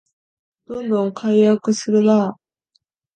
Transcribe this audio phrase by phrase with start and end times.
[0.65, 2.39] どんどん改悪するなあ